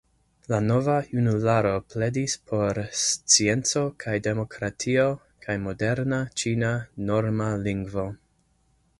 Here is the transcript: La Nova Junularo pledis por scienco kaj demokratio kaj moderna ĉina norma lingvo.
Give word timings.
La 0.51 0.57
Nova 0.67 0.93
Junularo 1.15 1.73
pledis 1.93 2.35
por 2.51 2.79
scienco 3.01 3.83
kaj 4.03 4.15
demokratio 4.27 5.03
kaj 5.47 5.57
moderna 5.67 6.21
ĉina 6.43 6.71
norma 7.11 7.51
lingvo. 7.69 8.07